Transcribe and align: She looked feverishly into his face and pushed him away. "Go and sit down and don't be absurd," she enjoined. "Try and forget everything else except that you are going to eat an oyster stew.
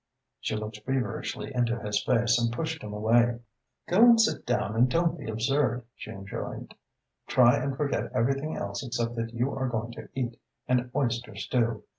She 0.39 0.55
looked 0.55 0.79
feverishly 0.83 1.53
into 1.53 1.77
his 1.79 2.01
face 2.03 2.39
and 2.41 2.51
pushed 2.51 2.81
him 2.81 2.91
away. 2.91 3.39
"Go 3.87 3.99
and 4.03 4.19
sit 4.19 4.47
down 4.47 4.75
and 4.75 4.89
don't 4.89 5.15
be 5.15 5.29
absurd," 5.29 5.83
she 5.95 6.09
enjoined. 6.09 6.73
"Try 7.27 7.57
and 7.57 7.77
forget 7.77 8.11
everything 8.11 8.57
else 8.57 8.81
except 8.83 9.13
that 9.17 9.31
you 9.31 9.53
are 9.53 9.69
going 9.69 9.91
to 9.91 10.09
eat 10.15 10.39
an 10.67 10.89
oyster 10.95 11.35
stew. 11.35 11.83